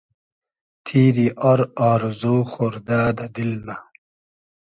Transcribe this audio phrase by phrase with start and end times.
[0.85, 3.75] تیری آر آرزو خۉردۂ دۂ دیل مۂ